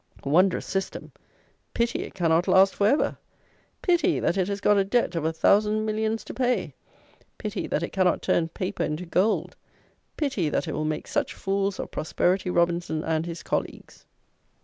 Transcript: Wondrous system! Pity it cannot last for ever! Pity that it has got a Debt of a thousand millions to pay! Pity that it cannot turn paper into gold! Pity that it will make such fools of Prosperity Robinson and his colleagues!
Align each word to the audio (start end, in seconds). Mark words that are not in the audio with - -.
Wondrous 0.25 0.65
system! 0.65 1.11
Pity 1.75 1.99
it 1.99 2.15
cannot 2.15 2.47
last 2.47 2.73
for 2.73 2.87
ever! 2.87 3.19
Pity 3.83 4.19
that 4.19 4.35
it 4.35 4.47
has 4.47 4.59
got 4.59 4.79
a 4.79 4.83
Debt 4.83 5.13
of 5.15 5.25
a 5.25 5.31
thousand 5.31 5.85
millions 5.85 6.23
to 6.23 6.33
pay! 6.33 6.73
Pity 7.37 7.67
that 7.67 7.83
it 7.83 7.91
cannot 7.93 8.23
turn 8.23 8.47
paper 8.49 8.81
into 8.81 9.05
gold! 9.05 9.55
Pity 10.17 10.49
that 10.49 10.67
it 10.67 10.73
will 10.73 10.85
make 10.85 11.07
such 11.07 11.35
fools 11.35 11.79
of 11.79 11.91
Prosperity 11.91 12.49
Robinson 12.49 13.03
and 13.03 13.27
his 13.27 13.43
colleagues! 13.43 14.07